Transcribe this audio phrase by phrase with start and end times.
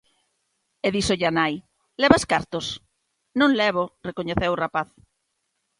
[0.85, 1.53] E díxolle a nai:
[2.01, 2.65] "Levas cartos?"
[3.39, 4.89] "Non levo", recoñeceu o rapaz.